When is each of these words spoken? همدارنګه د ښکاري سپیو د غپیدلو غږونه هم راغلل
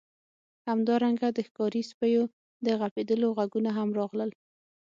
همدارنګه 0.69 1.27
د 1.33 1.39
ښکاري 1.47 1.81
سپیو 1.91 2.23
د 2.65 2.67
غپیدلو 2.79 3.27
غږونه 3.37 3.71
هم 3.77 3.89
راغلل 3.99 4.31